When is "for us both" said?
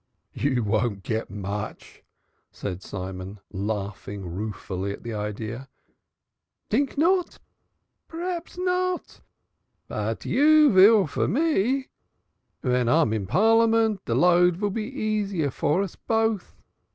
15.51-16.55